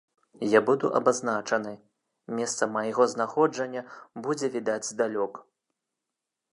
[0.53, 1.73] Я буду абазначаны,
[2.39, 3.81] месца майго знаходжання
[4.25, 5.33] будзе відаць здалёк.